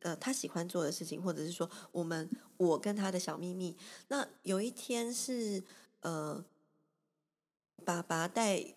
[0.00, 2.28] 呃他喜欢做的事情，或者是说，我们
[2.58, 3.74] 我跟他的小秘密。
[4.08, 5.64] 那有一天是
[6.00, 6.44] 呃，
[7.84, 8.74] 爸爸带。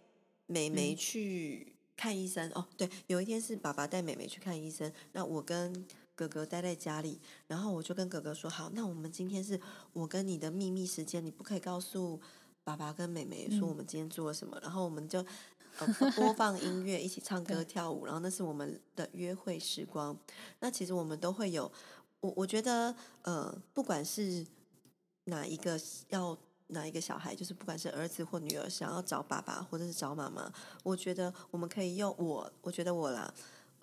[0.49, 5.85] 妹妹去看医生、嗯、哦，对，有一天是爸爸带妹妹去看医生，那我跟
[6.15, 9.59] 哥哥待在家里，然后我就跟哥哥说，好，那我们今天是
[9.93, 12.19] 我跟你的秘密时间，你不可以告诉
[12.63, 15.23] 爸爸跟妹妹说我们今天做了什么，嗯、然后我们就、
[15.77, 20.17] 呃、播放音乐，一起唱 歌跳舞，然后那是我们的约会时光。
[20.59, 21.71] 那其实我们都会有，
[22.21, 24.47] 我我觉得呃，不管是
[25.25, 26.35] 哪一个要。
[26.69, 30.51] 哪一个小孩，就是不管是儿子或女儿，想要找爸爸或者是找妈妈，
[30.83, 33.33] 我觉得我们可以用我，我觉得我啦。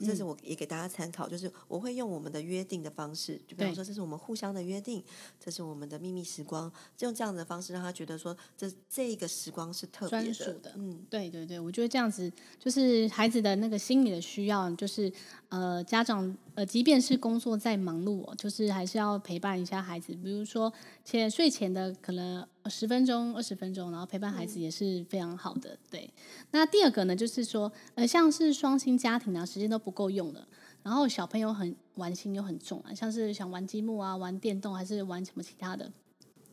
[0.00, 5.02] 这是我也给大家参考，就是我会用我们的约定的方式，就比方说这是我们互相的约定，
[5.40, 10.74] 这是我们的秘密时光，就用这样的方式让他觉得说这这个时光是特别的，的。
[10.76, 15.10] 嗯，对对对，我觉得这样子就是孩子的那个心理的需要，就是
[15.48, 20.72] 呃家长呃即便是工作再忙碌，就是还是要陪伴一下孩子，比如说
[21.04, 25.78] 且睡前的可能十分钟、二十分钟，然后陪伴孩子也是非常好的。
[25.90, 26.12] 对，
[26.50, 30.46] 那第二个呢，就是说呃像是双薪家庭啊，时间都不够用了，
[30.82, 35.90] 然后小朋友很玩心又很重啊，像是想玩积木啊、玩电动还是玩什么其他的，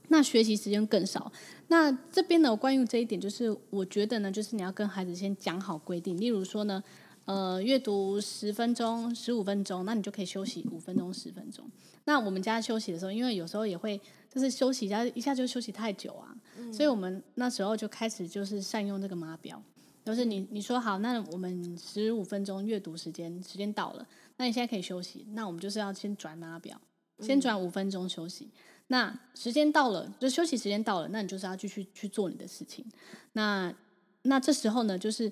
[0.10, 1.32] 那学习时间更少。
[1.67, 6.84] 那这边呢，关于这一点，就是我觉得呢，就是你要跟孩子先讲好规定，例如说呢，
[7.25, 11.69] 呃，阅读十分钟、十五分钟，那你就可以休息五分钟、十分钟。
[12.05, 19.62] 那我们家休息的时候，因为有时候也会就是休息一下，一下就休息太久啊，嗯、所以我们那时候就开始就是善用这个码表。
[20.03, 24.05] 就是你你说好，那我们十五分钟阅读时间时间到了，
[24.36, 25.25] 那你现在可以休息。
[25.31, 26.77] 那我们就是要先转码表，
[27.19, 28.49] 先转五分钟休息。
[28.88, 32.86] 那时间到了，就休息时间到了，那你就是要继续去做你的事情。
[33.31, 33.73] 那
[34.23, 35.31] 那这时候呢，就是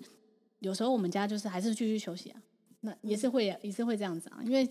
[0.61, 2.41] 有时候我们家就是还是继续休息啊，
[2.79, 4.67] 那也是会也是会这样子啊，因为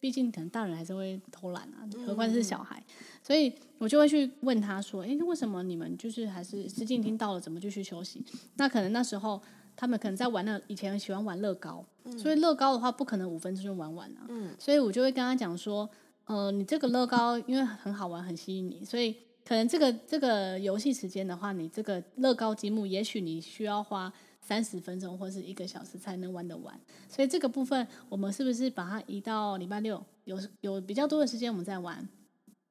[0.00, 2.82] 毕竟可能大人还是会偷懒啊，何况是小孩，
[3.22, 8.24] 所以我就会去问他说：“诶，为什么你们就是还是时间已经到了，怎么继续休息？”
[8.56, 9.40] 那可能那时候
[9.76, 11.84] 他们可能在玩那以前喜欢玩乐高，
[12.18, 14.26] 所以乐高的话不可能五分钟就玩完啊，
[14.58, 15.88] 所以我就会跟他讲说。
[16.26, 19.14] 呃，你这个乐高因为很好玩，很吸引你，所以
[19.46, 26.78] 可能这个这个游戏时间的话，你这个乐高积木，也许你需要花三十分钟或是一个小时才能玩得完。
[27.08, 32.08] 所以这个部分，我们是不是把它移到礼拜六，有有比较多的时间我们再玩？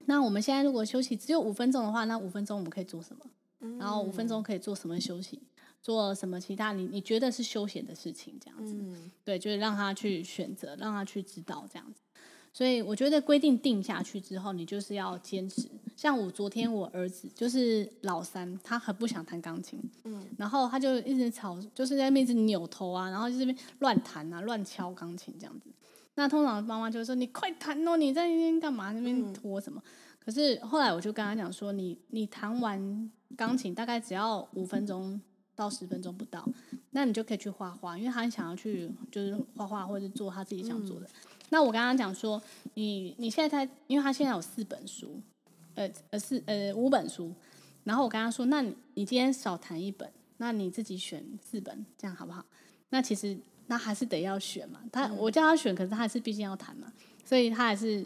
[0.05, 3.25] 那我们现在如果休息只有五分钟的话，那五分钟我们可以做什么？
[3.79, 5.41] 然后五分钟可以做什么休息？
[5.81, 8.37] 做什么其他你你觉得是休闲的事情？
[8.39, 8.73] 这样子，
[9.23, 12.01] 对，就是让他去选择，让他去知道这样子。
[12.53, 15.67] 所以我觉得规定定下去之后，你就是要坚持。
[15.97, 25.69] 像我昨天我儿子就是老三，他很不想弹钢琴，嗯，然后他就一直吵，就是在那边一直扭头啊，然后就这边乱弹啊，乱敲钢琴这样子。
[26.15, 28.91] 那通常妈妈就说：“你快弹哦，你在那边干嘛？
[28.91, 29.89] 那边拖什么？”嗯、
[30.23, 35.19] 可是后来我就跟他讲说：“你你弹完钢琴大概只要五分钟
[35.55, 36.47] 到十分钟不到，
[36.91, 41.07] 那你就可以去画画，因为他很想要去就是画画或者做他自己想做的。
[41.07, 41.09] 嗯”
[41.49, 42.41] 那我刚刚讲说，
[42.73, 45.21] 你你现在他，因为他现在有四本书，
[45.75, 47.31] 呃呃四呃五本书，
[47.83, 52.43] 然后我跟他说，那你你今天少谈一本，那你自己选四本，这样好不好？
[52.89, 56.91] 那其实那还是得要选嘛，他、嗯、我叫他选，可是他还是毕竟要谈嘛，
[57.23, 58.05] 所以他还是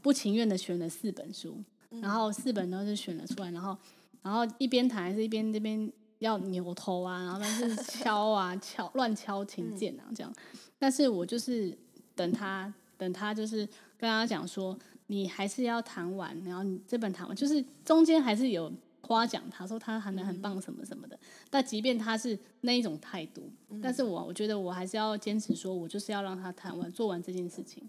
[0.00, 1.56] 不情愿的选了四本书，
[2.00, 3.76] 然后四本都是选了出来，然后
[4.22, 10.32] 然后一边谈还是一边这边要扭头啊，然后但是 敲啊敲乱敲琴键啊这样，
[10.78, 11.76] 但是我就是
[12.14, 12.72] 等他。
[12.96, 21.18] 等他就是跟他讲说，你还是要弹完，然后你这本弹完，就是中间还是有夸奖他说他弹的很棒什么什么的。
[21.50, 23.50] 但即便他是那一种态度，
[23.82, 27.82] 但是我我觉得我还是要坚持说，我就是要让他弹完做完这件事情，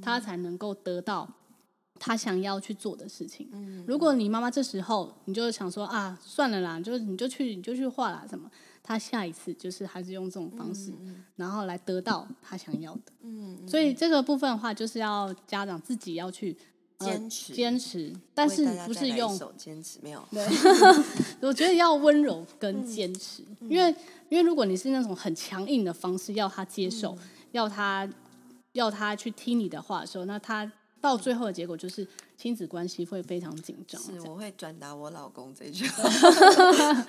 [0.00, 1.28] 他才能够得到
[2.04, 3.48] 他想要去做的事情。
[3.86, 8.50] 如果你妈妈这时候你就想说啊，算了啦，就是你就去你就去画啦什么。
[8.82, 13.12] 他下一次就是还是用这种方式，嗯、然后来得到他想要的。
[13.20, 16.56] 嗯，所以这个部分的话，就是要家长自己要去
[16.98, 20.20] 坚持坚持，但是不是用坚持没有？
[20.34, 20.44] 对，
[21.46, 23.94] 我觉得要温柔跟坚持，嗯、因为
[24.28, 27.18] 因为如果你是那种很强硬的方式要他接受，嗯、
[27.52, 28.10] 要他
[28.72, 30.70] 要他去听你的话的时候，那他。
[31.02, 34.00] 到最后的结果就是亲子关系会非常紧张。
[34.00, 36.08] 是，我会转达我老公这句话。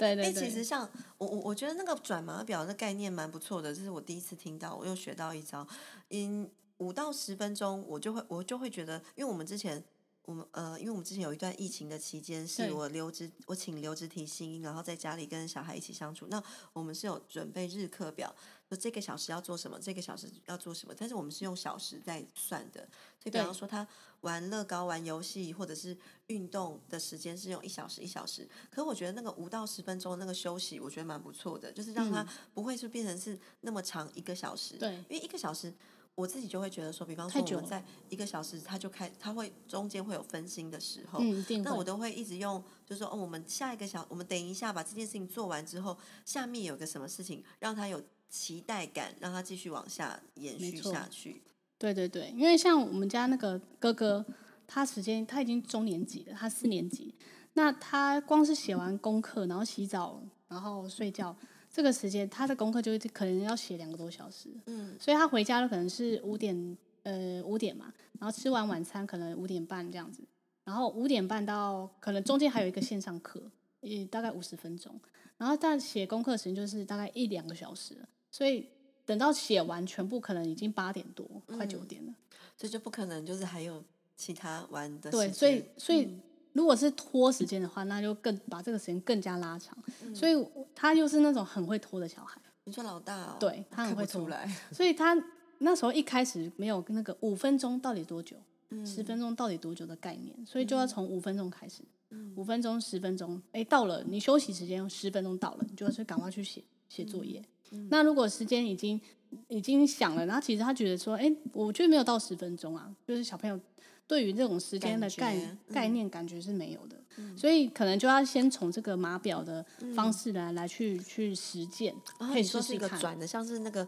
[0.00, 0.32] 对对对。
[0.32, 5.64] 其实像我我我觉得那个转码表的概念蛮不错的，这是我第一次听到，我又学到一招。
[6.08, 9.84] 因五到十分钟，我就会我就会觉得，因为我们之前。
[10.24, 16.26] 我们呃，因为我们之前有一段疫情的期间，是我留职，我请留职提薪，然后在家里跟小孩一起相处。
[16.30, 18.34] 那我们是有准备日课表，
[18.68, 20.94] 说这个小时要做什么，这个小时要做什么。
[20.96, 22.80] 但是我们是用小时在算的，
[23.22, 23.86] 所以比方说他
[24.22, 25.94] 玩乐高、玩游戏或者是
[26.28, 28.48] 运动的时间是用一小时一小时。
[28.70, 34.78] 可是我觉得那个五到十分钟那个休息，我觉得蛮不错的，就是让他不会是变成是那么长一个小时。
[34.78, 35.70] 对，因为一个小时。
[36.16, 51.42] 我自己就会觉得说，比方说我们在一个小时，他就开，他会中间会有分心的时候，嗯，那我都会一直用，就是说，哦，我们下一个小，我们等一下把这件事情做完之后，下面有个什么事情让他有期待感，让他继续往下延续下去。
[51.78, 54.24] 对对对，因为像我们家那个哥哥，
[54.68, 57.12] 他时间他已经中年级了，他四年级，
[57.54, 61.36] 那他光是写完功课，然后洗澡，然后睡觉。
[61.74, 70.22] 这个时间他的功课就可能要写两个多小时，嗯，所以他回家了可能是五点，呃五点嘛，然后吃完晚餐可能五点半这样子，
[70.62, 73.42] 然后五点半到可能中间还有一个线上课，
[73.80, 74.94] 也大概五十分钟，
[75.36, 77.96] 然后但写功课时间就是大概一两个小时，
[78.30, 78.68] 所以
[79.04, 83.82] 等到写完全部可能已经八点多，快九点了，嗯，所以就不可能就是还有
[84.16, 86.04] 其他玩的对，所以所以。
[86.04, 86.20] 嗯
[86.54, 89.76] 如果是拖时间的话，那就更把这个时间更加拉长。
[90.02, 90.34] 嗯、所以
[90.74, 92.40] 他又是那种很会拖的小孩。
[92.64, 93.36] 你说老大哦？
[93.38, 94.28] 对，他很会拖。
[94.28, 95.14] 来 所以他
[95.58, 98.36] 那时候一开始没有那个五分钟到底多久，
[98.70, 101.82] 嗯、十分钟到底多久的概念，所以就要从五分钟开始。
[102.10, 107.44] 嗯、五分钟、十分钟，哎，到了你休息时间十分钟到了，你就要去赶快去写写作业。
[107.72, 109.00] 嗯、那如果时间已经
[109.48, 113.58] 已经响了，然后其实他觉得说，哎，我觉得没有到十分钟啊，就是小朋友。
[114.06, 115.36] 对于这种时间的概
[115.72, 116.96] 概念感觉是没有的，
[117.36, 123.86] 所以可能就要先从这个码表的方式来来去去实践，可以说是一个转的，像是那个。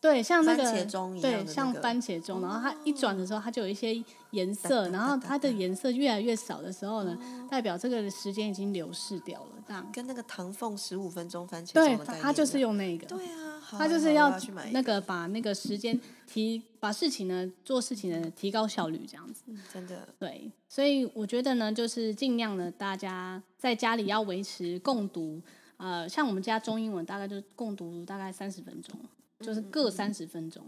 [0.00, 7.18] 对，像那个番茄钟一样那个，对，像番茄钟，然后它一转的时候，它就有一些颜色，然后它的颜色越来越少的时候呢，
[7.50, 9.86] 代表这个时间已经流逝掉了，这样。
[9.92, 13.06] 跟那个唐凤十五分钟番茄钟对，它就是用那个。
[13.06, 14.34] 对啊，它就是要
[14.72, 19.42] 那个把那个时间提，把事情呢做事情呢提高效率，这样子。
[19.70, 20.08] 真的。
[20.18, 25.42] 对，所以我觉得呢，就是尽量呢大家在家里要维持共读，
[25.76, 28.98] 呃，像我们家中英文大概就共读大概三十分钟。
[29.40, 30.62] 就是各三十分钟，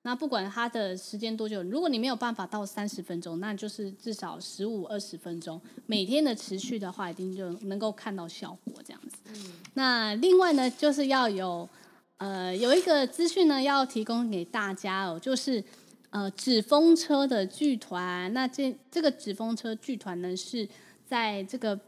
[0.00, 9.16] 那不管它的时间多久，如果你没有办法到三十分钟，那就是至少十五二十分钟，每天的持续的话，一定就能够看到效果这样子。
[9.28, 9.52] 嗯。
[9.74, 11.68] 那另外呢，就是要有
[12.16, 15.62] 呃有一个资讯呢，要提供给大家哦，就是
[16.08, 18.32] 呃纸风车的剧团。
[18.32, 20.66] 那这这个纸风车剧团呢，是
[21.06, 21.78] 在这个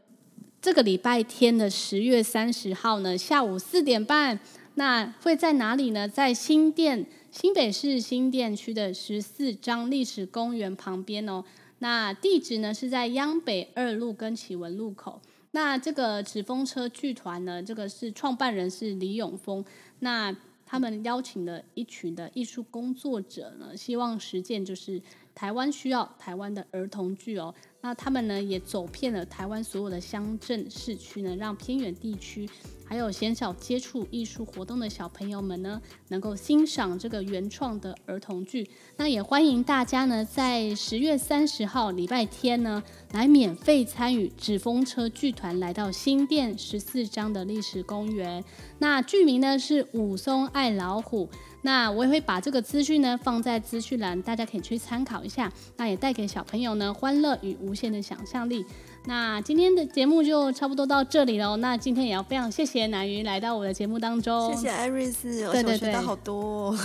[0.61, 4.39] 这个礼拜天的十月三十号呢，下午四点半。
[4.79, 6.07] 那会在哪里呢？
[6.07, 11.43] 在新店新北市新店区的十四张历史公园旁边哦。
[11.79, 15.21] 那地址呢是在央北二路跟启文路口。
[15.53, 19.65] 那这个纸风车剧团呢，这个是创办人是李永丰。
[20.01, 20.35] 那
[20.67, 25.01] 他们邀请了一群的艺术工作者呢，希望实践就是
[25.35, 27.55] 台湾需要台湾的儿童剧哦。
[27.87, 32.51] 那他们呢也走遍了台湾所有的乡镇市区呢，让偏远地区。
[32.89, 38.69] 还有鲜少接触艺术活动的小朋友们呢，能够欣赏这个原创的儿童剧。
[38.97, 42.83] 那也欢迎大家呢，在十月三十号礼拜天呢，
[43.13, 48.43] 来免费参与纸风车剧团来到新店十四张的历史公园。
[48.79, 51.29] 那剧名呢是武松爱老虎。
[51.67, 55.53] 那我也会把这个资讯呢放在资讯栏，大家可以去参考一下。
[55.77, 58.65] 那也带给小朋友呢欢乐与无限的想象力。
[59.09, 61.57] 那今天的节目就差不多到这里了。
[61.59, 64.53] 那今天也要非常谢谢南云来到我的节目当中。
[64.53, 66.71] 谢谢艾瑞斯，而且我学到好多。
[66.71, 66.77] 哦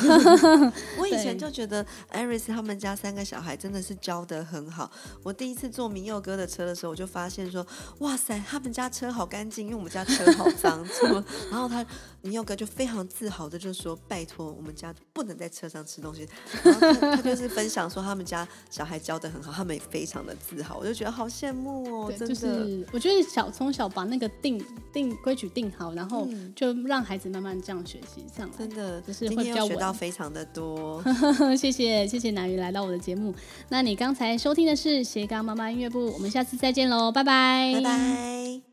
[0.99, 4.91] 我以前就觉得艾瑞斯他们家三个小孩真的是教得很好。
[5.23, 7.65] 我第一次坐明佑哥的车的时候，我就发现说，
[7.99, 10.85] 哇塞，他们家车好干净，因为我们家车好脏。
[11.49, 11.83] 然后他
[12.21, 16.27] 明佑哥就非常自豪的就说：“拜托，我们家不能在车上吃东西。”
[16.63, 20.77] 然后他，他就是分享说他们家小孩教得很好，他们也非常的自豪。
[20.77, 22.10] 我就觉得好羡慕哦。
[22.17, 31.03] 就是我觉得小从小把那个定定规矩定好，然后就让孩子慢慢这样学习上来，真的就是会比较学到非常的多。
[31.57, 33.33] 谢谢谢谢乃瑜来到我的节目。
[33.69, 38.70] 那你刚才收听的是斜杠妈妈音乐部，我们下次再见喽，拜拜，拜拜。